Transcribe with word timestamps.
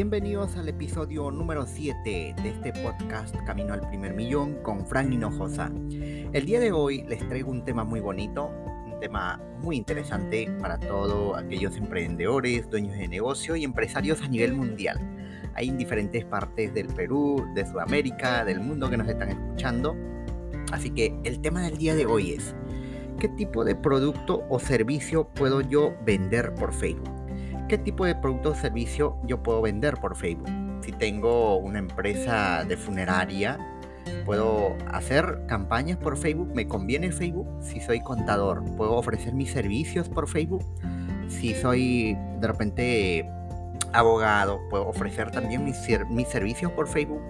Bienvenidos 0.00 0.56
al 0.56 0.66
episodio 0.66 1.30
número 1.30 1.66
7 1.66 2.34
de 2.42 2.48
este 2.48 2.72
podcast 2.72 3.36
Camino 3.44 3.74
al 3.74 3.86
primer 3.86 4.14
millón 4.14 4.54
con 4.62 4.86
Frank 4.86 5.12
Hinojosa. 5.12 5.70
El 6.32 6.46
día 6.46 6.58
de 6.58 6.72
hoy 6.72 7.02
les 7.02 7.18
traigo 7.28 7.50
un 7.50 7.66
tema 7.66 7.84
muy 7.84 8.00
bonito, 8.00 8.50
un 8.86 8.98
tema 8.98 9.38
muy 9.60 9.76
interesante 9.76 10.50
para 10.58 10.80
todos 10.80 11.36
aquellos 11.36 11.76
emprendedores, 11.76 12.70
dueños 12.70 12.96
de 12.96 13.08
negocio 13.08 13.56
y 13.56 13.64
empresarios 13.64 14.22
a 14.22 14.28
nivel 14.28 14.54
mundial. 14.54 14.98
Hay 15.52 15.68
en 15.68 15.76
diferentes 15.76 16.24
partes 16.24 16.72
del 16.72 16.86
Perú, 16.86 17.46
de 17.54 17.66
Sudamérica, 17.66 18.46
del 18.46 18.60
mundo 18.60 18.88
que 18.88 18.96
nos 18.96 19.06
están 19.06 19.28
escuchando. 19.28 19.94
Así 20.72 20.88
que 20.88 21.14
el 21.24 21.42
tema 21.42 21.60
del 21.60 21.76
día 21.76 21.94
de 21.94 22.06
hoy 22.06 22.32
es, 22.32 22.54
¿qué 23.18 23.28
tipo 23.28 23.66
de 23.66 23.74
producto 23.74 24.44
o 24.48 24.58
servicio 24.60 25.28
puedo 25.28 25.60
yo 25.60 25.94
vender 26.06 26.54
por 26.54 26.72
Facebook? 26.72 27.19
Qué 27.70 27.78
tipo 27.78 28.04
de 28.04 28.16
producto 28.16 28.50
o 28.50 28.54
servicio 28.56 29.16
yo 29.22 29.44
puedo 29.44 29.62
vender 29.62 29.94
por 29.98 30.16
Facebook. 30.16 30.48
Si 30.82 30.90
tengo 30.90 31.56
una 31.56 31.78
empresa 31.78 32.64
de 32.64 32.76
funeraria, 32.76 33.58
puedo 34.24 34.76
hacer 34.88 35.44
campañas 35.46 35.96
por 35.96 36.16
Facebook, 36.16 36.50
me 36.52 36.66
conviene 36.66 37.12
Facebook. 37.12 37.46
Si 37.62 37.78
soy 37.78 38.00
contador, 38.00 38.64
puedo 38.76 38.96
ofrecer 38.96 39.34
mis 39.34 39.52
servicios 39.52 40.08
por 40.08 40.28
Facebook. 40.28 40.64
Si 41.28 41.54
soy 41.54 42.18
de 42.40 42.48
repente 42.48 43.30
abogado, 43.92 44.58
puedo 44.68 44.88
ofrecer 44.88 45.30
también 45.30 45.64
mis, 45.64 45.78
mis 46.10 46.26
servicios 46.26 46.72
por 46.72 46.88
Facebook. 46.88 47.22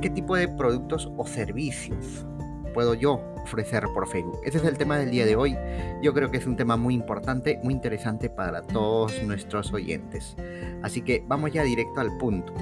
¿Qué 0.00 0.10
tipo 0.10 0.36
de 0.36 0.46
productos 0.46 1.10
o 1.16 1.26
servicios 1.26 2.24
puedo 2.72 2.94
yo 2.94 3.20
ofrecer 3.42 3.84
por 3.94 4.08
Facebook? 4.08 4.40
Ese 4.44 4.58
es 4.58 4.64
el 4.64 4.78
tema 4.78 4.98
del 4.98 5.10
día 5.10 5.26
de 5.26 5.36
hoy. 5.36 5.56
Yo 6.02 6.12
creo 6.14 6.30
que 6.30 6.38
es 6.38 6.46
un 6.46 6.56
tema 6.56 6.76
muy 6.76 6.94
importante, 6.94 7.60
muy 7.62 7.74
interesante 7.74 8.30
para 8.30 8.62
todos 8.62 9.22
nuestros 9.22 9.72
oyentes. 9.72 10.36
Así 10.82 11.02
que 11.02 11.24
vamos 11.26 11.52
ya 11.52 11.62
directo 11.62 12.00
al 12.00 12.16
punto. 12.18 12.52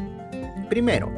Primero, 0.69 1.11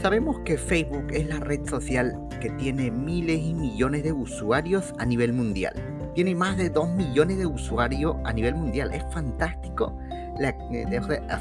sabemos 0.00 0.38
que 0.44 0.56
Facebook 0.56 1.06
es 1.10 1.26
la 1.26 1.40
red 1.40 1.66
social 1.66 2.16
que 2.40 2.50
tiene 2.50 2.90
miles 2.90 3.40
y 3.40 3.54
millones 3.54 4.04
de 4.04 4.12
usuarios 4.12 4.92
a 4.98 5.04
nivel 5.04 5.32
mundial. 5.32 5.74
Tiene 6.14 6.34
más 6.34 6.56
de 6.56 6.70
2 6.70 6.90
millones 6.90 7.38
de 7.38 7.46
usuarios 7.46 8.16
a 8.24 8.32
nivel 8.32 8.54
mundial. 8.54 8.92
Es 8.92 9.02
fantástico 9.12 9.96
eh, 10.50 10.86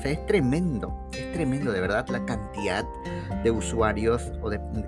es 0.04 0.26
tremendo, 0.26 1.08
es 1.12 1.32
tremendo 1.34 1.72
de 1.72 1.82
verdad 1.82 2.08
la 2.10 2.26
cantidad 2.26 2.86
de 3.44 3.52
usuarios 3.52 4.32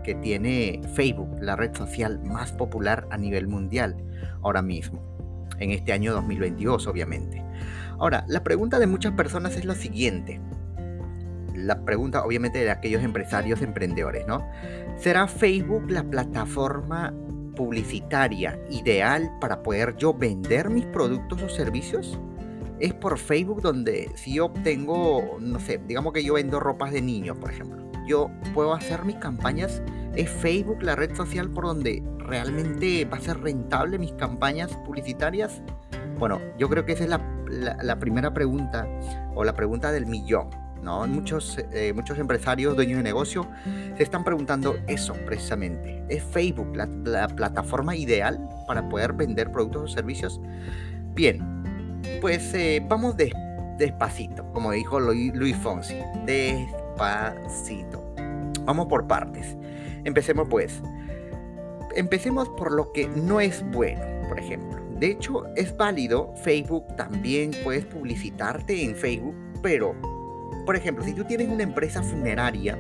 que 0.04 0.16
tiene 0.16 0.82
Facebook, 0.94 1.30
la 1.42 1.56
red 1.56 1.76
social 1.76 2.20
más 2.24 2.52
popular 2.52 3.08
a 3.10 3.18
nivel 3.18 3.48
mundial 3.48 3.98
ahora 4.42 4.62
mismo, 4.62 5.02
en 5.60 5.72
este 5.72 5.94
año 5.94 6.14
2022 6.14 6.88
obviamente. 6.88 7.44
Ahora, 8.00 8.26
la 8.28 8.44
pregunta 8.44 8.80
de 8.80 8.88
muchas 8.88 9.14
personas 9.14 9.56
es 9.56 9.66
la 9.66 9.76
siguiente. 9.76 10.42
La 11.56 11.86
pregunta 11.86 12.26
obviamente 12.26 12.60
de 12.60 12.72
aquellos 12.72 13.04
empresarios 13.04 13.62
emprendedores, 13.62 14.28
¿no? 14.28 14.46
¿Será 14.98 15.28
Facebook 15.28 15.90
la 15.90 16.04
plataforma 16.04 17.14
publicitaria 17.56 18.60
ideal 18.70 19.32
para 19.40 19.62
poder 19.62 19.96
yo 19.96 20.14
vender 20.14 20.70
mis 20.70 20.86
productos 20.88 21.42
o 21.44 21.50
servicios? 21.50 22.20
Es 22.84 22.94
por 22.94 23.18
Facebook 23.18 23.62
donde 23.62 24.12
si 24.16 24.34
yo 24.34 24.48
obtengo, 24.48 25.38
no 25.40 25.58
sé, 25.62 25.80
digamos 25.88 26.12
que 26.12 26.22
yo 26.22 26.34
vendo 26.34 26.60
ropas 26.60 26.92
de 26.92 27.02
niños, 27.02 27.38
por 27.38 27.50
ejemplo, 27.50 27.82
yo 28.06 28.30
puedo 28.54 28.74
hacer 28.74 29.06
mis 29.06 29.16
campañas, 29.16 29.82
es 30.16 30.30
Facebook 30.30 30.84
la 30.84 30.98
red 30.98 31.16
social 31.16 31.50
por 31.50 31.64
donde 31.64 32.04
realmente 32.18 33.06
va 33.06 33.16
a 33.16 33.22
ser 33.22 33.40
rentable 33.40 33.98
mis 33.98 34.12
campañas 34.12 34.76
publicitarias. 34.86 35.62
Bueno, 36.20 36.42
yo 36.60 36.68
creo 36.68 36.84
que 36.84 36.92
esa 36.92 37.06
es 37.06 37.10
la, 37.10 38.00
primera 38.00 38.34
pregunta 38.34 38.86
o 39.34 39.46
la 39.46 39.54
pregunta 39.54 39.94
del 39.94 40.06
millón. 40.06 40.50
¿no? 40.82 41.08
Muchos, 41.08 41.58
eh, 41.72 41.94
muchos 41.94 42.20
empresarios, 42.20 42.76
dueños 42.76 42.98
de 42.98 43.04
negocio, 43.04 43.48
se 43.96 44.04
están 44.04 44.26
preguntando 44.26 44.76
eso 44.88 45.14
precisamente. 45.26 46.04
¿Es 46.10 46.22
Facebook 46.22 46.76
la, 46.76 46.88
la 47.06 47.30
plataforma 47.30 47.96
ideal 47.96 48.46
para 48.68 48.90
poder 48.90 49.14
vender 49.14 49.54
productos 49.54 49.84
o 49.84 49.88
servicios? 49.88 50.42
Bien, 51.16 51.63
pues 52.24 52.54
eh, 52.54 52.82
vamos 52.88 53.18
despacito, 53.78 54.50
como 54.54 54.72
dijo 54.72 54.98
Luis 54.98 55.58
Fonsi, 55.58 55.98
despacito. 56.26 58.16
Vamos 58.64 58.86
por 58.88 59.06
partes. 59.08 59.58
Empecemos 60.06 60.48
pues. 60.50 60.82
Empecemos 61.98 62.48
por 62.48 62.72
lo 62.72 62.94
que 62.94 63.10
no 63.10 63.42
es 63.42 63.62
bueno, 63.72 64.00
por 64.30 64.40
ejemplo. 64.40 64.82
De 64.98 65.08
hecho, 65.08 65.44
es 65.58 65.76
válido, 65.76 66.34
Facebook 66.46 66.96
también 66.96 67.52
puedes 67.62 67.84
publicitarte 67.84 68.86
en 68.86 68.96
Facebook, 68.96 69.36
pero, 69.62 69.94
por 70.66 70.78
ejemplo, 70.78 71.04
si 71.04 71.14
tú 71.14 71.26
tienes 71.26 71.50
una 71.50 71.64
empresa 71.64 72.02
funeraria, 72.02 72.78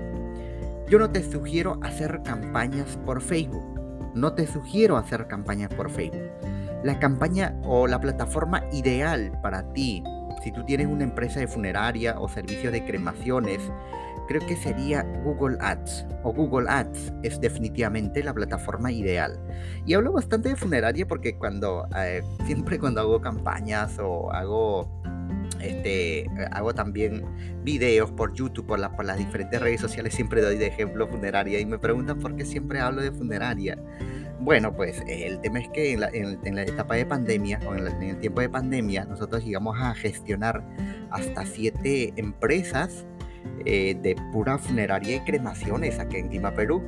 yo 0.87 0.99
no 0.99 1.09
te 1.09 1.21
sugiero 1.21 1.81
hacer 1.83 2.21
campañas 2.23 2.97
por 3.05 3.21
Facebook. 3.21 3.81
No 4.15 4.35
te 4.35 4.47
sugiero 4.47 4.95
hacer 4.95 5.27
campañas 5.27 5.73
por 5.73 5.89
Facebook 5.89 6.52
la 6.83 6.99
campaña 6.99 7.55
o 7.63 7.87
la 7.87 7.99
plataforma 7.99 8.63
ideal 8.71 9.31
para 9.41 9.73
ti, 9.73 10.03
si 10.43 10.51
tú 10.51 10.63
tienes 10.65 10.87
una 10.87 11.03
empresa 11.03 11.39
de 11.39 11.47
funeraria 11.47 12.19
o 12.19 12.27
servicios 12.27 12.73
de 12.73 12.83
cremaciones, 12.85 13.59
creo 14.27 14.45
que 14.45 14.55
sería 14.55 15.03
Google 15.23 15.57
Ads 15.61 16.05
o 16.23 16.33
Google 16.33 16.69
Ads 16.69 17.13
es 17.23 17.39
definitivamente 17.39 18.23
la 18.23 18.33
plataforma 18.33 18.91
ideal. 18.91 19.39
Y 19.85 19.93
hablo 19.93 20.11
bastante 20.11 20.49
de 20.49 20.55
funeraria 20.55 21.07
porque 21.07 21.37
cuando 21.37 21.87
eh, 21.97 22.21
siempre 22.45 22.79
cuando 22.79 23.01
hago 23.01 23.21
campañas 23.21 23.97
o 23.99 24.31
hago 24.31 25.02
este, 25.63 26.29
hago 26.51 26.73
también 26.73 27.23
videos 27.63 28.11
por 28.11 28.33
YouTube, 28.33 28.65
por, 28.65 28.95
por 28.95 29.05
las 29.05 29.17
diferentes 29.17 29.61
redes 29.61 29.81
sociales, 29.81 30.13
siempre 30.13 30.41
doy 30.41 30.57
de 30.57 30.67
ejemplo 30.67 31.07
funeraria 31.07 31.59
y 31.59 31.65
me 31.65 31.79
preguntan 31.79 32.19
por 32.19 32.35
qué 32.35 32.45
siempre 32.45 32.79
hablo 32.79 33.01
de 33.01 33.11
funeraria. 33.11 33.77
Bueno, 34.39 34.75
pues 34.75 35.01
el 35.07 35.39
tema 35.39 35.59
es 35.59 35.69
que 35.69 35.93
en 35.93 36.55
la, 36.55 36.63
etapa 36.63 36.95
de 36.95 37.05
pandemia 37.05 37.59
o 37.65 37.75
en, 37.75 37.87
el 37.87 38.19
tiempo 38.19 38.41
de 38.41 38.49
pandemia 38.49 39.05
nosotros 39.05 39.45
llegamos 39.45 39.79
a 39.79 39.93
gestionar 39.95 40.61
hasta 41.11 41.45
siete 41.45 42.11
empresas 42.17 43.05
eh, 43.65 43.95
de 44.01 44.17
pura 44.33 44.57
funeraria 44.57 45.15
y 45.15 45.19
cremaciones 45.21 45.97
aquí 45.99 46.17
en 46.17 46.29
Lima, 46.29 46.53
Perú, 46.53 46.83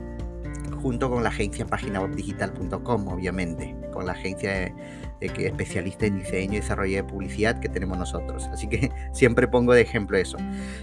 junto 0.81 1.09
con 1.09 1.23
la 1.23 1.29
agencia 1.29 1.65
paginawebdigital.com, 1.65 3.07
obviamente, 3.07 3.73
con 3.95 4.05
la 4.05 4.11
agencia 4.11 4.51
de, 4.51 4.73
que 5.33 5.47
especialista 5.47 6.05
en 6.05 6.19
diseño 6.19 6.53
y 6.53 6.57
desarrollo 6.57 6.97
de 6.97 7.03
publicidad 7.03 7.59
que 7.59 7.67
tenemos 7.67 7.97
nosotros. 7.97 8.47
Así 8.53 8.67
que 8.67 8.91
siempre 9.11 9.47
pongo 9.47 9.73
de 9.73 9.81
ejemplo 9.81 10.17
eso. 10.17 10.37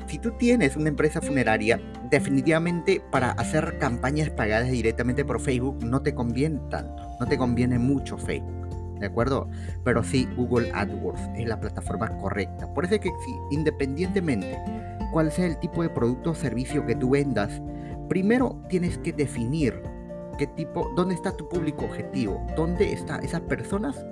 Si 0.06 0.18
tú 0.18 0.32
tienes 0.32 0.74
una 0.74 0.88
empresa 0.88 1.20
funeraria, 1.20 1.80
definitivamente 2.10 3.00
para 3.12 3.30
hacer 3.32 3.78
campañas 3.78 4.30
pagadas 4.30 4.72
directamente 4.72 5.24
por 5.24 5.40
Facebook 5.40 5.84
no 5.84 6.02
te 6.02 6.12
conviene 6.12 6.60
tanto, 6.70 7.00
no 7.20 7.26
te 7.26 7.38
conviene 7.38 7.78
mucho 7.78 8.18
Facebook. 8.18 8.62
¿De 8.98 9.06
acuerdo? 9.06 9.48
Pero 9.84 10.02
sí, 10.02 10.28
Google 10.36 10.70
AdWords 10.72 11.20
es 11.36 11.46
la 11.46 11.60
plataforma 11.60 12.16
correcta. 12.18 12.72
Por 12.72 12.84
eso 12.84 12.94
es 12.94 13.00
que 13.00 13.10
independientemente 13.50 14.56
cuál 15.12 15.30
sea 15.30 15.46
el 15.46 15.58
tipo 15.58 15.82
de 15.82 15.90
producto 15.90 16.30
o 16.30 16.34
servicio 16.34 16.86
que 16.86 16.94
tú 16.94 17.10
vendas, 17.10 17.60
primero 18.08 18.62
tienes 18.68 18.98
que 18.98 19.12
definir 19.12 19.82
qué 20.38 20.46
tipo, 20.46 20.90
dónde 20.96 21.14
está 21.14 21.36
tu 21.36 21.48
público 21.48 21.84
objetivo, 21.84 22.44
dónde 22.56 22.92
están 22.92 23.24
esas 23.24 23.40
personas 23.42 24.04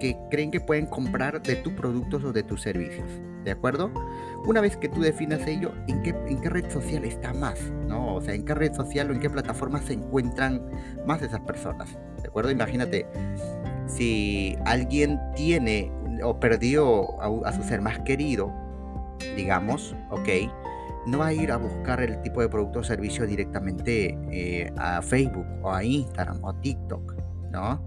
que 0.00 0.16
creen 0.30 0.50
que 0.50 0.60
pueden 0.60 0.86
comprar 0.86 1.40
de 1.42 1.56
tus 1.56 1.72
productos 1.74 2.24
o 2.24 2.32
de 2.32 2.42
tus 2.42 2.62
servicios. 2.62 3.08
¿De 3.44 3.50
acuerdo? 3.50 3.90
Una 4.46 4.60
vez 4.60 4.76
que 4.76 4.88
tú 4.88 5.00
definas 5.00 5.46
ello, 5.46 5.72
¿en 5.88 6.02
qué, 6.02 6.10
en 6.10 6.40
qué 6.40 6.48
red 6.48 6.70
social 6.70 7.04
está 7.04 7.32
más? 7.32 7.60
¿no? 7.86 8.16
O 8.16 8.20
sea, 8.20 8.34
¿en 8.34 8.44
qué 8.44 8.54
red 8.54 8.72
social 8.72 9.10
o 9.10 9.14
en 9.14 9.20
qué 9.20 9.30
plataforma 9.30 9.80
se 9.80 9.94
encuentran 9.94 10.68
más 11.06 11.22
esas 11.22 11.40
personas? 11.40 11.96
¿De 12.20 12.28
acuerdo? 12.28 12.50
Imagínate, 12.50 13.06
si 13.86 14.56
alguien 14.64 15.20
tiene 15.34 15.92
o 16.24 16.38
perdió 16.38 17.20
a, 17.20 17.48
a 17.48 17.52
su 17.52 17.62
ser 17.62 17.80
más 17.80 17.98
querido, 18.00 18.52
digamos, 19.36 19.94
ok, 20.10 20.28
no 21.06 21.18
va 21.18 21.28
a 21.28 21.32
ir 21.32 21.50
a 21.50 21.56
buscar 21.56 22.00
el 22.00 22.20
tipo 22.22 22.40
de 22.40 22.48
producto 22.48 22.80
o 22.80 22.84
servicio 22.84 23.26
directamente 23.26 24.16
eh, 24.30 24.72
a 24.76 25.02
Facebook 25.02 25.46
o 25.62 25.72
a 25.72 25.82
Instagram 25.82 26.42
o 26.42 26.50
a 26.50 26.60
TikTok, 26.60 27.14
¿no? 27.50 27.84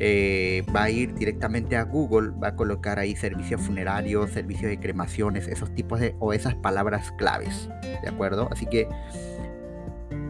Eh, 0.00 0.64
va 0.74 0.84
a 0.84 0.90
ir 0.90 1.12
directamente 1.14 1.76
a 1.76 1.82
Google, 1.82 2.30
va 2.30 2.48
a 2.48 2.54
colocar 2.54 3.00
ahí 3.00 3.16
servicios 3.16 3.60
funerarios, 3.60 4.30
servicios 4.30 4.70
de 4.70 4.78
cremaciones, 4.78 5.48
esos 5.48 5.74
tipos 5.74 5.98
de 5.98 6.14
o 6.20 6.32
esas 6.32 6.54
palabras 6.54 7.10
claves, 7.18 7.68
¿de 7.82 8.08
acuerdo? 8.08 8.48
Así 8.52 8.66
que 8.66 8.88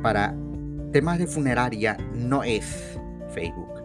para 0.02 0.34
temas 0.92 1.18
de 1.18 1.26
funeraria 1.26 1.98
no 2.14 2.44
es 2.44 2.98
Facebook. 3.34 3.77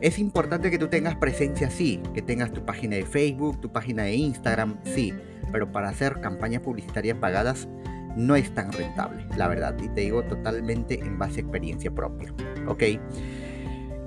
Es 0.00 0.18
importante 0.18 0.70
que 0.70 0.78
tú 0.78 0.88
tengas 0.88 1.16
presencia, 1.16 1.70
sí, 1.70 2.00
que 2.14 2.22
tengas 2.22 2.52
tu 2.52 2.64
página 2.64 2.96
de 2.96 3.04
Facebook, 3.04 3.60
tu 3.60 3.72
página 3.72 4.04
de 4.04 4.14
Instagram, 4.14 4.78
sí, 4.84 5.12
pero 5.50 5.72
para 5.72 5.88
hacer 5.88 6.20
campañas 6.20 6.62
publicitarias 6.62 7.18
pagadas 7.18 7.68
no 8.16 8.36
es 8.36 8.52
tan 8.54 8.72
rentable, 8.72 9.26
la 9.36 9.48
verdad. 9.48 9.76
Y 9.82 9.88
te 9.88 10.02
digo 10.02 10.22
totalmente 10.24 11.00
en 11.00 11.18
base 11.18 11.40
a 11.40 11.42
experiencia 11.42 11.90
propia. 11.90 12.32
¿Ok? 12.66 12.84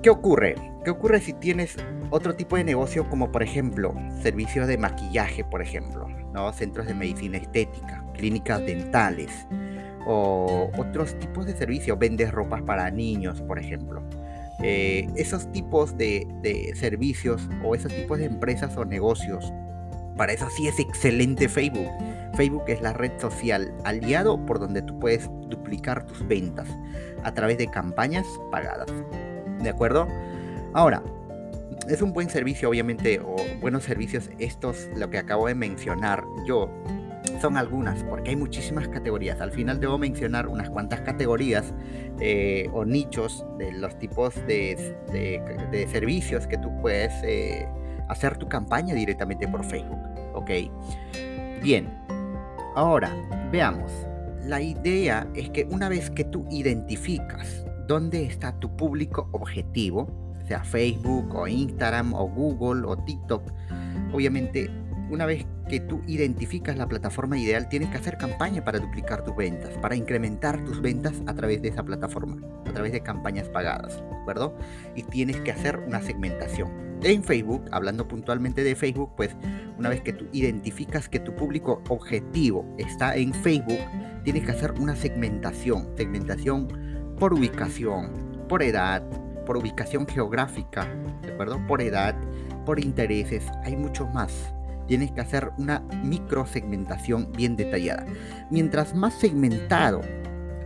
¿Qué 0.02 0.10
ocurre? 0.10 0.56
¿Qué 0.84 0.90
ocurre 0.90 1.20
si 1.20 1.32
tienes 1.32 1.76
otro 2.10 2.34
tipo 2.34 2.56
de 2.56 2.64
negocio 2.64 3.08
como 3.08 3.30
por 3.30 3.42
ejemplo 3.42 3.94
servicios 4.22 4.66
de 4.66 4.76
maquillaje, 4.76 5.44
por 5.44 5.62
ejemplo, 5.62 6.08
¿no? 6.32 6.52
centros 6.52 6.86
de 6.86 6.94
medicina 6.94 7.38
estética? 7.38 8.02
clínicas 8.12 8.64
dentales 8.64 9.48
o 10.06 10.70
otros 10.78 11.18
tipos 11.18 11.46
de 11.46 11.56
servicios, 11.56 11.98
vendes 11.98 12.30
ropas 12.30 12.62
para 12.62 12.90
niños, 12.90 13.40
por 13.42 13.58
ejemplo. 13.58 14.02
Eh, 14.62 15.08
esos 15.16 15.50
tipos 15.50 15.96
de, 15.96 16.26
de 16.40 16.74
servicios 16.76 17.48
o 17.64 17.74
esos 17.74 17.92
tipos 17.94 18.18
de 18.18 18.26
empresas 18.26 18.76
o 18.76 18.84
negocios, 18.84 19.52
para 20.16 20.32
eso 20.32 20.48
sí 20.50 20.68
es 20.68 20.78
excelente 20.78 21.48
Facebook. 21.48 21.88
Facebook 22.34 22.64
es 22.68 22.80
la 22.80 22.92
red 22.92 23.12
social 23.18 23.74
aliado 23.84 24.44
por 24.46 24.58
donde 24.58 24.82
tú 24.82 24.98
puedes 24.98 25.28
duplicar 25.48 26.06
tus 26.06 26.26
ventas 26.26 26.68
a 27.24 27.32
través 27.34 27.58
de 27.58 27.68
campañas 27.68 28.26
pagadas. 28.50 28.88
¿De 29.60 29.68
acuerdo? 29.68 30.08
Ahora, 30.74 31.02
es 31.88 32.02
un 32.02 32.12
buen 32.12 32.30
servicio, 32.30 32.68
obviamente, 32.68 33.20
o 33.20 33.36
buenos 33.60 33.84
servicios 33.84 34.30
estos, 34.38 34.88
lo 34.96 35.10
que 35.10 35.18
acabo 35.18 35.46
de 35.46 35.54
mencionar 35.54 36.24
yo. 36.46 36.70
Son 37.42 37.56
algunas, 37.56 38.04
porque 38.04 38.30
hay 38.30 38.36
muchísimas 38.36 38.86
categorías. 38.86 39.40
Al 39.40 39.50
final 39.50 39.80
debo 39.80 39.98
mencionar 39.98 40.46
unas 40.46 40.70
cuantas 40.70 41.00
categorías 41.00 41.74
eh, 42.20 42.70
o 42.72 42.84
nichos 42.84 43.44
de 43.58 43.72
los 43.72 43.98
tipos 43.98 44.36
de, 44.46 44.96
de, 45.10 45.88
servicios 45.90 46.46
que 46.46 46.56
tú 46.56 46.70
puedes 46.80 47.12
eh, 47.24 47.66
hacer 48.08 48.38
tu 48.38 48.48
campaña 48.48 48.94
directamente 48.94 49.48
por 49.48 49.64
Facebook. 49.64 49.98
¿Ok? 50.34 50.50
Bien, 51.60 51.92
ahora 52.76 53.12
veamos. 53.50 53.90
La 54.44 54.62
idea 54.62 55.26
es 55.34 55.50
que 55.50 55.64
una 55.64 55.88
vez 55.88 56.10
que 56.10 56.22
tú 56.22 56.46
identificas 56.48 57.66
dónde 57.88 58.24
está 58.24 58.52
tu 58.60 58.76
público 58.76 59.28
objetivo, 59.32 60.06
sea 60.46 60.62
Facebook 60.62 61.34
o 61.34 61.48
Instagram 61.48 62.14
o 62.14 62.28
Google 62.28 62.86
o 62.86 62.96
TikTok, 62.96 63.42
obviamente 64.12 64.70
una 65.10 65.26
vez 65.26 65.44
que 65.68 65.80
tú 65.80 66.00
identificas 66.06 66.76
la 66.76 66.86
plataforma 66.86 67.38
ideal, 67.38 67.68
tienes 67.68 67.90
que 67.90 67.98
hacer 67.98 68.18
campaña 68.18 68.64
para 68.64 68.78
duplicar 68.78 69.24
tus 69.24 69.36
ventas, 69.36 69.70
para 69.78 69.96
incrementar 69.96 70.64
tus 70.64 70.80
ventas 70.80 71.14
a 71.26 71.34
través 71.34 71.62
de 71.62 71.68
esa 71.68 71.82
plataforma, 71.82 72.36
a 72.66 72.72
través 72.72 72.92
de 72.92 73.02
campañas 73.02 73.48
pagadas, 73.48 73.96
¿de 73.96 74.16
acuerdo? 74.16 74.56
Y 74.94 75.02
tienes 75.04 75.40
que 75.40 75.52
hacer 75.52 75.78
una 75.86 76.00
segmentación. 76.02 76.70
En 77.02 77.24
Facebook, 77.24 77.64
hablando 77.72 78.06
puntualmente 78.06 78.62
de 78.62 78.76
Facebook, 78.76 79.10
pues 79.16 79.34
una 79.76 79.88
vez 79.88 80.02
que 80.02 80.12
tú 80.12 80.26
identificas 80.32 81.08
que 81.08 81.18
tu 81.18 81.34
público 81.34 81.82
objetivo 81.88 82.64
está 82.78 83.16
en 83.16 83.34
Facebook, 83.34 83.80
tienes 84.22 84.44
que 84.44 84.52
hacer 84.52 84.72
una 84.72 84.94
segmentación, 84.94 85.88
segmentación 85.96 86.68
por 87.18 87.34
ubicación, 87.34 88.46
por 88.48 88.62
edad, 88.62 89.02
por 89.46 89.56
ubicación 89.56 90.06
geográfica, 90.06 90.86
¿de 91.22 91.32
acuerdo? 91.32 91.60
Por 91.66 91.82
edad, 91.82 92.14
por 92.64 92.78
intereses, 92.78 93.44
hay 93.64 93.76
muchos 93.76 94.12
más. 94.14 94.54
Tienes 94.92 95.10
que 95.10 95.22
hacer 95.22 95.52
una 95.56 95.80
micro 96.04 96.44
segmentación 96.44 97.32
bien 97.32 97.56
detallada. 97.56 98.04
Mientras 98.50 98.94
más 98.94 99.14
segmentado 99.14 100.02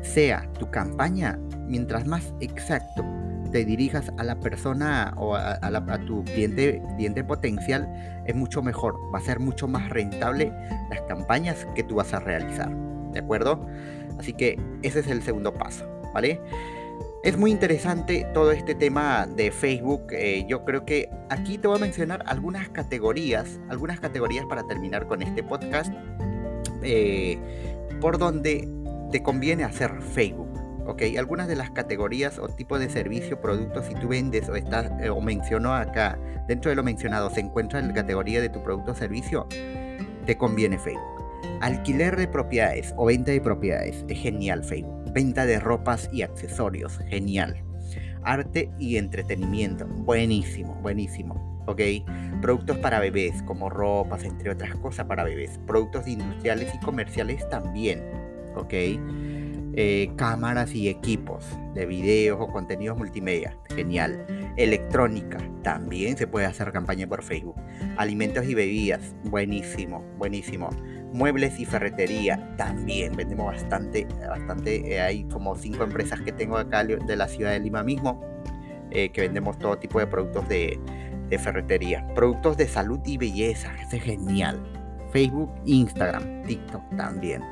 sea 0.02 0.50
tu 0.58 0.69
campaña, 0.69 1.38
mientras 1.69 2.08
más 2.08 2.34
exacto 2.40 3.05
te 3.52 3.64
dirijas 3.64 4.11
a 4.19 4.25
la 4.25 4.40
persona 4.40 5.14
o 5.17 5.37
a, 5.37 5.61
tu 6.06 6.25
cliente, 6.25 6.82
cliente 6.96 7.23
potencial, 7.23 7.88
es 8.26 8.34
mucho 8.34 8.62
mejor. 8.62 8.96
Va 9.14 9.20
a 9.20 9.23
ser 9.23 9.38
mucho 9.38 9.69
más 9.69 9.90
rentable 9.90 10.52
las 10.90 11.02
campañas 11.02 11.64
que 11.76 11.84
tú 11.84 11.94
vas 11.94 12.12
a 12.12 12.19
realizar. 12.19 12.75
¿De 13.12 13.20
acuerdo? 13.20 13.64
Así 14.19 14.32
que 14.32 14.58
ese 14.82 14.99
es 14.99 15.06
el 15.06 15.23
segundo 15.23 15.55
paso. 15.55 15.88
¿Vale? 16.12 16.40
Es 17.26 17.37
muy 17.37 17.50
interesante 17.50 18.25
todo 18.32 18.52
este 18.52 18.76
tema 18.76 19.26
de 19.26 19.50
Facebook. 19.50 20.12
Eh, 20.12 20.44
yo 20.46 20.64
creo 20.64 20.84
que 20.84 21.11
aquí 21.28 21.58
te 21.58 21.67
voy 21.67 21.76
a 21.76 21.81
mencionar 21.81 22.23
algunas 22.26 22.69
categorías, 22.69 23.58
algunas 23.69 23.99
categorías 23.99 24.46
para 24.46 24.64
terminar 24.69 25.08
con 25.08 25.23
este 25.23 25.43
podcast, 25.43 25.93
eh, 26.84 27.37
por 28.00 28.19
donde 28.19 28.69
te 29.11 29.25
conviene 29.25 29.64
hacer 29.64 30.00
Facebook. 30.02 30.46
¿ok? 30.87 31.02
Algunas 31.19 31.49
de 31.49 31.56
las 31.56 31.73
categorías 31.73 32.38
o 32.38 32.46
tipos 32.46 32.78
de 32.78 32.88
servicio, 32.88 33.40
productos, 33.40 33.87
si 33.87 33.94
tú 33.94 34.06
vendes 34.06 34.49
o 34.49 34.55
estás, 34.55 34.93
eh, 35.00 35.11
o 35.11 35.20
mencionó 35.20 35.75
acá, 35.75 36.17
dentro 36.46 36.69
de 36.69 36.76
lo 36.76 36.84
mencionado, 36.84 37.28
se 37.31 37.40
encuentra 37.40 37.81
en 37.81 37.88
la 37.88 37.94
categoría 37.94 38.40
de 38.40 38.50
tu 38.50 38.62
producto 38.62 38.93
o 38.93 38.94
servicio, 38.94 39.49
te 40.26 40.38
conviene 40.38 40.78
Facebook. 40.78 41.02
Alquiler 41.61 42.14
de 42.14 42.28
propiedades 42.28 42.94
o 42.96 43.06
venta 43.06 43.32
de 43.32 43.40
propiedades, 43.40 44.05
es 44.08 44.17
genial 44.17 44.62
Facebook 44.62 45.06
Venta 45.16 45.46
de 45.46 45.58
ropas 45.58 46.10
y 46.12 46.20
accesorios, 46.20 46.98
genial. 47.08 47.64
Arte 48.22 48.70
y 48.78 48.98
entretenimiento, 48.98 49.86
buenísimo, 49.86 50.74
buenísimo. 50.82 51.64
¿ok? 51.66 51.80
Productos 52.42 52.76
para 52.76 53.00
bebés, 53.00 53.42
como 53.44 53.70
ropas, 53.70 54.24
entre 54.24 54.50
otras 54.50 54.74
cosas 54.74 55.06
para 55.06 55.24
bebés. 55.24 55.58
Productos 55.66 56.06
industriales 56.06 56.70
y 56.74 56.84
comerciales 56.84 57.48
también, 57.48 58.02
¿ok? 58.56 58.74
Eh, 59.78 60.10
cámaras 60.16 60.74
y 60.74 60.90
equipos 60.90 61.46
de 61.74 61.86
videos 61.86 62.38
o 62.38 62.48
contenidos 62.48 62.98
multimedia, 62.98 63.56
genial. 63.74 64.26
Electrónica, 64.58 65.38
también 65.62 66.18
se 66.18 66.26
puede 66.26 66.44
hacer 66.44 66.72
campaña 66.72 67.06
por 67.06 67.22
Facebook. 67.22 67.56
Alimentos 67.96 68.44
y 68.44 68.54
bebidas, 68.54 69.14
buenísimo, 69.24 70.04
buenísimo 70.18 70.68
muebles 71.16 71.58
y 71.58 71.64
ferretería 71.64 72.54
también 72.56 73.16
vendemos 73.16 73.46
bastante, 73.46 74.06
bastante. 74.28 74.94
Eh, 74.94 75.00
hay 75.00 75.24
como 75.24 75.56
cinco 75.56 75.84
empresas 75.84 76.20
que 76.20 76.32
tengo 76.32 76.56
acá 76.58 76.84
de 76.84 77.16
la 77.16 77.26
ciudad 77.26 77.52
de 77.52 77.60
Lima 77.60 77.82
mismo 77.82 78.22
eh, 78.90 79.08
que 79.10 79.22
vendemos 79.22 79.58
todo 79.58 79.76
tipo 79.78 79.98
de 79.98 80.06
productos 80.06 80.48
de, 80.48 80.78
de 81.28 81.38
ferretería. 81.38 82.06
Productos 82.14 82.56
de 82.56 82.68
salud 82.68 83.00
y 83.04 83.16
belleza, 83.16 83.72
es 83.80 84.02
genial. 84.02 84.62
Facebook, 85.12 85.50
Instagram, 85.64 86.42
TikTok 86.44 86.96
también. 86.96 87.42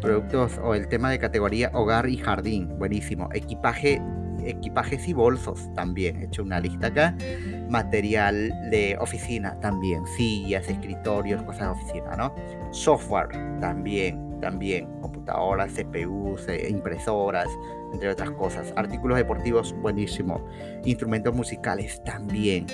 Productos 0.00 0.58
o 0.62 0.74
el 0.74 0.88
tema 0.88 1.10
de 1.10 1.18
categoría 1.18 1.70
hogar 1.72 2.08
y 2.08 2.16
jardín, 2.16 2.78
buenísimo. 2.78 3.28
Equipaje 3.32 4.02
equipajes 4.50 5.06
y 5.08 5.12
bolsos 5.12 5.72
también. 5.74 6.16
He 6.16 6.24
hecho 6.24 6.42
una 6.42 6.60
lista 6.60 6.88
acá. 6.88 7.14
Material 7.68 8.52
de 8.70 8.96
oficina 9.00 9.58
también. 9.60 10.06
Sillas, 10.06 10.68
escritorios, 10.68 11.42
cosas 11.42 11.62
de 11.62 11.82
oficina, 11.82 12.16
¿no? 12.16 12.34
Software 12.70 13.28
también, 13.60 14.40
también. 14.40 14.88
Computadoras, 15.00 15.72
CPUs, 15.72 16.48
eh, 16.48 16.68
impresoras, 16.70 17.48
entre 17.92 18.08
otras 18.10 18.30
cosas. 18.30 18.72
Artículos 18.76 19.16
deportivos, 19.16 19.74
buenísimo. 19.80 20.44
Instrumentos 20.84 21.34
musicales 21.34 22.02
también. 22.04 22.66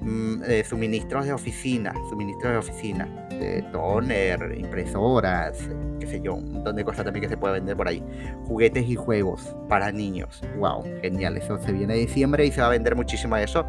Mm, 0.00 0.42
eh, 0.48 0.64
suministros 0.64 1.26
de 1.26 1.32
oficina, 1.32 1.94
suministros 2.08 2.52
de 2.52 2.58
oficina, 2.58 3.28
toner, 3.72 4.54
impresoras, 4.58 5.58
qué 6.00 6.06
sé 6.06 6.20
yo, 6.20 6.34
un 6.34 6.52
montón 6.52 6.76
de 6.76 6.84
cosas 6.84 7.04
también 7.04 7.22
que 7.22 7.28
se 7.28 7.36
puede 7.36 7.54
vender 7.54 7.76
por 7.76 7.88
ahí. 7.88 8.02
Juguetes 8.46 8.88
y 8.88 8.94
juegos 8.94 9.54
para 9.68 9.92
niños. 9.92 10.42
Wow, 10.58 10.82
genial. 11.00 11.36
Eso 11.36 11.58
se 11.58 11.72
viene 11.72 11.94
de 11.94 12.00
diciembre 12.00 12.46
y 12.46 12.52
se 12.52 12.60
va 12.60 12.68
a 12.68 12.70
vender 12.70 12.96
muchísimo 12.96 13.36
de 13.36 13.44
eso. 13.44 13.66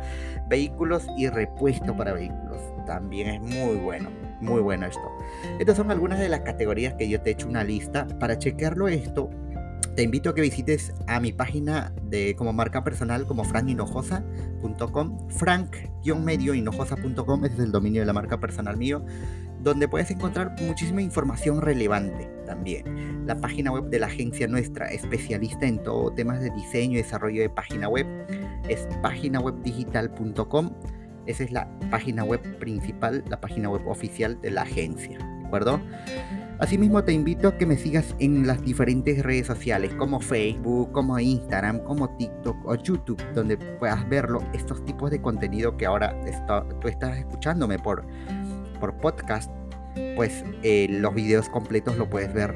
Vehículos 0.47 1.05
y 1.17 1.29
repuesto 1.29 1.95
para 1.95 2.13
vehículos. 2.13 2.61
También 2.85 3.29
es 3.29 3.41
muy 3.41 3.77
bueno. 3.77 4.09
Muy 4.41 4.61
bueno 4.61 4.85
esto. 4.85 5.09
Estas 5.59 5.77
son 5.77 5.89
algunas 5.89 6.19
de 6.19 6.27
las 6.27 6.41
categorías 6.41 6.95
que 6.95 7.07
yo 7.07 7.21
te 7.21 7.29
he 7.29 7.33
hecho 7.33 7.47
una 7.47 7.63
lista. 7.63 8.05
Para 8.19 8.37
chequearlo 8.37 8.89
esto, 8.89 9.29
te 9.95 10.03
invito 10.03 10.31
a 10.31 10.35
que 10.35 10.41
visites 10.41 10.91
a 11.07 11.19
mi 11.19 11.31
página 11.31 11.93
de 12.03 12.35
como 12.35 12.51
marca 12.51 12.83
personal 12.83 13.27
como 13.27 13.43
frankhinojosa.com, 13.43 15.29
frank-hinojosa.com, 15.29 17.45
ese 17.45 17.53
es 17.53 17.59
el 17.59 17.71
dominio 17.71 18.01
de 18.01 18.07
la 18.07 18.13
marca 18.13 18.39
personal 18.39 18.75
mío, 18.75 19.05
donde 19.63 19.87
puedes 19.87 20.11
encontrar 20.11 20.55
muchísima 20.61 21.01
información 21.01 21.61
relevante 21.61 22.29
también. 22.45 23.25
La 23.25 23.35
página 23.37 23.71
web 23.71 23.85
de 23.85 23.99
la 23.99 24.07
agencia 24.07 24.47
nuestra, 24.47 24.87
especialista 24.87 25.65
en 25.65 25.81
todo 25.81 26.11
temas 26.11 26.41
de 26.41 26.49
diseño 26.51 26.93
y 26.93 27.01
desarrollo 27.01 27.41
de 27.41 27.49
página 27.49 27.87
web, 27.87 28.05
es 28.67 28.87
paginawebdigital.com. 29.01 30.71
Esa 31.25 31.43
es 31.43 31.51
la 31.51 31.69
página 31.89 32.25
web 32.25 32.41
principal, 32.59 33.23
la 33.29 33.39
página 33.39 33.69
web 33.69 33.87
oficial 33.87 34.39
de 34.41 34.51
la 34.51 34.63
agencia, 34.63 35.17
¿de 35.17 35.47
acuerdo? 35.47 35.79
Asimismo 36.59 37.03
te 37.03 37.11
invito 37.11 37.47
a 37.47 37.57
que 37.57 37.65
me 37.65 37.77
sigas 37.77 38.15
en 38.19 38.45
las 38.45 38.61
diferentes 38.61 39.21
redes 39.23 39.47
sociales 39.47 39.93
como 39.95 40.19
Facebook, 40.19 40.91
como 40.91 41.19
Instagram, 41.19 41.79
como 41.79 42.15
TikTok 42.15 42.55
o 42.65 42.75
YouTube, 42.75 43.21
donde 43.33 43.57
puedas 43.57 44.07
verlo, 44.07 44.39
estos 44.53 44.85
tipos 44.85 45.09
de 45.11 45.21
contenido 45.21 45.75
que 45.75 45.85
ahora 45.85 46.15
tú 46.79 46.87
estás 46.87 47.17
escuchándome 47.17 47.79
por, 47.79 48.05
por 48.83 48.97
podcast, 48.97 49.49
pues 50.17 50.43
eh, 50.61 50.87
los 50.89 51.13
videos 51.15 51.47
completos 51.47 51.97
lo 51.97 52.09
puedes 52.09 52.33
ver 52.33 52.53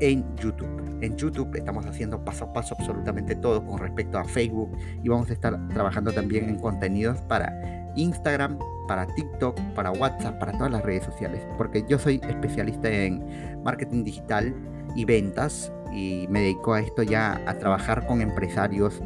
en 0.00 0.24
YouTube. 0.34 0.98
En 1.02 1.16
YouTube 1.16 1.54
estamos 1.54 1.86
haciendo 1.86 2.24
paso 2.24 2.46
a 2.46 2.52
paso 2.52 2.74
absolutamente 2.76 3.36
todo 3.36 3.64
con 3.64 3.78
respecto 3.78 4.18
a 4.18 4.24
Facebook 4.24 4.76
y 5.04 5.08
vamos 5.08 5.30
a 5.30 5.34
estar 5.34 5.56
trabajando 5.68 6.10
también 6.10 6.48
en 6.48 6.58
contenidos 6.58 7.20
para 7.28 7.92
Instagram, 7.94 8.58
para 8.88 9.06
TikTok, 9.14 9.56
para 9.76 9.92
WhatsApp, 9.92 10.40
para 10.40 10.50
todas 10.50 10.72
las 10.72 10.82
redes 10.82 11.04
sociales, 11.04 11.40
porque 11.56 11.84
yo 11.88 11.96
soy 11.96 12.20
especialista 12.28 12.90
en 12.90 13.62
marketing 13.62 14.02
digital 14.02 14.52
y 14.96 15.04
ventas 15.04 15.72
y 15.92 16.26
me 16.28 16.40
dedico 16.40 16.74
a 16.74 16.80
esto 16.80 17.04
ya 17.04 17.40
a 17.46 17.54
trabajar 17.54 18.04
con 18.08 18.20
empresarios 18.20 19.00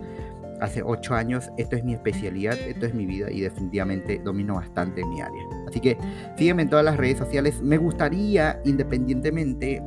hace 0.61 0.83
8 0.83 1.15
años. 1.15 1.51
Esto 1.57 1.77
es 1.77 1.85
mi 1.85 1.95
especialidad, 1.95 2.55
esto 2.55 2.87
es 2.87 2.95
mi 2.95 3.07
vida 3.07 3.31
y 3.31 3.41
definitivamente 3.41 4.21
domino 4.25 4.55
bastante 4.55 5.05
mi 5.05 5.21
área. 5.21 5.43
Así 5.69 5.81
que 5.81 5.97
sígueme 6.37 6.63
en 6.63 6.71
todas 6.71 6.85
las 6.85 6.97
redes 6.97 7.19
sociales. 7.19 7.61
Me 7.63 7.79
gustaría, 7.79 8.61
independientemente 8.65 9.83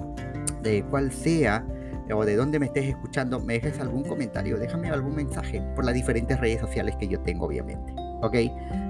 de 0.61 0.83
cuál 0.89 1.11
sea 1.11 1.65
o 2.13 2.25
de 2.25 2.35
dónde 2.35 2.59
me 2.59 2.67
estés 2.67 2.85
escuchando, 2.85 3.39
me 3.39 3.53
dejes 3.53 3.79
algún 3.79 4.03
comentario, 4.03 4.57
déjame 4.57 4.89
algún 4.89 5.15
mensaje 5.15 5.61
por 5.75 5.85
las 5.85 5.93
diferentes 5.93 6.39
redes 6.39 6.59
sociales 6.59 6.95
que 6.99 7.07
yo 7.07 7.19
tengo, 7.21 7.45
obviamente. 7.45 7.93
¿Ok? 8.21 8.35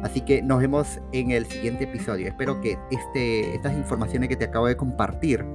Así 0.03 0.21
que 0.21 0.41
nos 0.41 0.59
vemos 0.59 0.99
en 1.11 1.31
el 1.31 1.45
siguiente 1.45 1.83
episodio. 1.83 2.27
Espero 2.27 2.61
que 2.61 2.77
este, 2.89 3.53
estas 3.53 3.73
informaciones 3.73 4.29
que 4.29 4.35
te 4.35 4.45
acabo 4.45 4.67
de 4.67 4.75
compartir, 4.75 5.45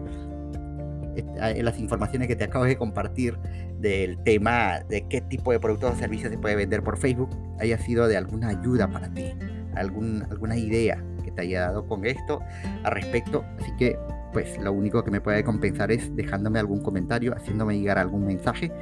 las 1.63 1.79
informaciones 1.79 2.29
que 2.29 2.37
te 2.37 2.45
acabo 2.45 2.65
de 2.65 2.77
compartir 2.77 3.39
del 3.79 4.19
tema 4.25 4.81
de 4.89 5.07
qué 5.09 5.21
tipo 5.21 5.53
de 5.53 5.61
productos 5.61 5.95
o 5.95 5.97
servicios 5.97 6.31
se 6.31 6.39
puede 6.39 6.57
vender 6.57 6.83
por 6.83 6.97
Facebook, 6.97 7.31
haya 7.59 7.79
sido 7.79 8.09
de 8.09 8.17
alguna 8.17 8.49
ayuda 8.49 8.89
para 8.89 9.13
ti, 9.13 9.33
algún, 9.75 10.25
alguna 10.31 10.57
idea 10.57 11.03
que 11.23 11.31
te 11.31 11.43
haya 11.43 11.63
dado 11.63 11.87
con 11.87 12.05
esto 12.05 12.41
al 12.83 12.93
respecto. 12.93 13.45
Así 13.59 13.71
que 13.79 13.99
pues 14.33 14.59
lo 14.59 14.73
único 14.73 15.05
que 15.05 15.11
me 15.13 15.21
puede 15.21 15.45
compensar 15.45 15.93
es 15.93 16.15
dejándome 16.17 16.59
algún 16.59 16.83
comentario, 16.83 17.35
haciéndome 17.37 17.79
llegar 17.79 17.99
algún 17.99 18.27
mensaje 18.27 18.73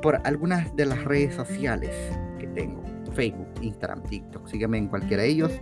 por 0.00 0.20
algunas 0.24 0.74
de 0.76 0.86
las 0.86 1.04
redes 1.04 1.34
sociales 1.34 1.90
que 2.38 2.46
tengo. 2.46 2.82
Facebook, 3.12 3.48
Instagram, 3.60 4.04
TikTok, 4.04 4.46
sígueme 4.46 4.78
en 4.78 4.86
cualquiera 4.86 5.24
de 5.24 5.30
ellos. 5.30 5.52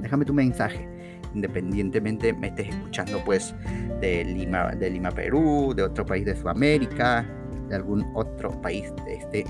Déjame 0.00 0.24
tu 0.24 0.34
mensaje, 0.34 0.88
independientemente 1.34 2.32
me 2.32 2.48
estés 2.48 2.68
escuchando 2.68 3.22
pues 3.24 3.54
de 4.00 4.24
Lima, 4.24 4.70
de 4.72 4.90
Lima, 4.90 5.10
Perú, 5.10 5.72
de 5.74 5.82
otro 5.82 6.04
país 6.04 6.24
de 6.24 6.36
Sudamérica, 6.36 7.26
de 7.68 7.76
algún 7.76 8.06
otro 8.14 8.60
país 8.60 8.92
de 9.04 9.14
este 9.16 9.44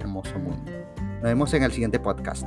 hermoso 0.00 0.38
mundo. 0.38 0.72
Nos 0.96 1.22
vemos 1.22 1.52
en 1.54 1.62
el 1.62 1.72
siguiente 1.72 1.98
podcast. 1.98 2.46